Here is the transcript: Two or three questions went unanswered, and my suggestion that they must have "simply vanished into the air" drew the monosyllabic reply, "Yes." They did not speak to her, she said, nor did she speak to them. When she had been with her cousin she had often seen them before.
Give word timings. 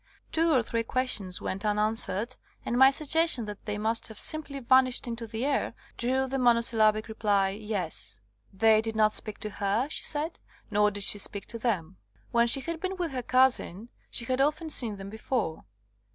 Two 0.31 0.51
or 0.51 0.63
three 0.63 0.81
questions 0.81 1.41
went 1.41 1.63
unanswered, 1.63 2.35
and 2.65 2.75
my 2.75 2.89
suggestion 2.89 3.45
that 3.45 3.65
they 3.65 3.77
must 3.77 4.07
have 4.07 4.19
"simply 4.19 4.59
vanished 4.59 5.07
into 5.07 5.27
the 5.27 5.45
air" 5.45 5.75
drew 5.95 6.25
the 6.25 6.39
monosyllabic 6.39 7.07
reply, 7.07 7.49
"Yes." 7.51 8.19
They 8.51 8.81
did 8.81 8.95
not 8.95 9.13
speak 9.13 9.37
to 9.41 9.51
her, 9.51 9.87
she 9.91 10.03
said, 10.03 10.39
nor 10.71 10.89
did 10.89 11.03
she 11.03 11.19
speak 11.19 11.45
to 11.49 11.59
them. 11.59 11.97
When 12.31 12.47
she 12.47 12.61
had 12.61 12.79
been 12.79 12.95
with 12.97 13.11
her 13.11 13.21
cousin 13.21 13.89
she 14.09 14.25
had 14.25 14.41
often 14.41 14.71
seen 14.71 14.97
them 14.97 15.11
before. 15.11 15.65